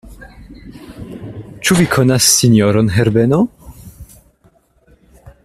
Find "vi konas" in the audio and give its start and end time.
1.81-2.31